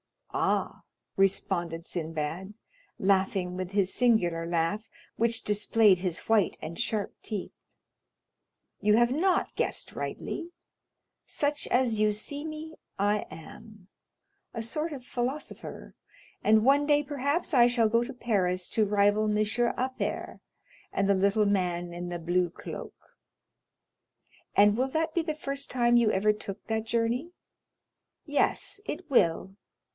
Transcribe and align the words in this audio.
"Ah!" 0.33 0.81
responded 1.15 1.85
Sinbad, 1.85 2.55
laughing 2.97 3.55
with 3.55 3.71
his 3.71 3.93
singular 3.93 4.47
laugh, 4.47 4.89
which 5.17 5.43
displayed 5.43 5.99
his 5.99 6.19
white 6.19 6.57
and 6.59 6.79
sharp 6.79 7.13
teeth. 7.21 7.51
"You 8.79 8.95
have 8.95 9.11
not 9.11 9.53
guessed 9.55 9.91
rightly. 9.91 10.53
Such 11.27 11.67
as 11.67 11.99
you 11.99 12.13
see 12.13 12.45
me 12.45 12.75
I 12.97 13.25
am, 13.29 13.89
a 14.53 14.63
sort 14.63 14.91
of 14.93 15.05
philosopher, 15.05 15.93
and 16.43 16.65
one 16.65 16.87
day 16.87 17.03
perhaps 17.03 17.53
I 17.53 17.67
shall 17.67 17.89
go 17.89 18.01
to 18.03 18.13
Paris 18.13 18.69
to 18.69 18.85
rival 18.85 19.27
Monsieur 19.27 19.73
Appert, 19.77 20.39
and 20.91 21.09
the 21.09 21.45
man 21.45 21.93
in 21.93 22.07
the 22.09 22.17
little 22.17 22.25
blue 22.25 22.49
cloak." 22.49 23.17
"And 24.55 24.77
will 24.77 24.87
that 24.87 25.13
be 25.13 25.21
the 25.21 25.35
first 25.35 25.69
time 25.69 25.97
you 25.97 26.09
ever 26.09 26.33
took 26.33 26.65
that 26.67 26.85
journey?" 26.85 27.33
"Yes; 28.25 28.81
it 28.85 29.11
will. 29.11 29.57